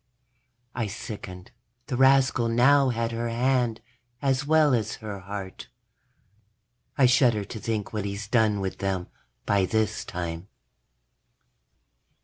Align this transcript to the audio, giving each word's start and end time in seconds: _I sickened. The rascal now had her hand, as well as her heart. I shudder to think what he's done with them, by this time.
_I 0.73 0.87
sickened. 0.87 1.51
The 1.85 1.95
rascal 1.95 2.47
now 2.47 2.89
had 2.89 3.11
her 3.11 3.29
hand, 3.29 3.81
as 4.19 4.47
well 4.47 4.73
as 4.73 4.95
her 4.95 5.19
heart. 5.19 5.67
I 6.97 7.05
shudder 7.05 7.45
to 7.45 7.59
think 7.59 7.93
what 7.93 8.05
he's 8.05 8.27
done 8.27 8.61
with 8.61 8.79
them, 8.79 9.09
by 9.45 9.67
this 9.67 10.03
time. 10.03 10.47